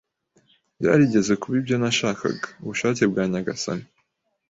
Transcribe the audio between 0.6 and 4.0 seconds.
Byarigeze kuba ibyo nashakaga ubushake bwa Nyagasani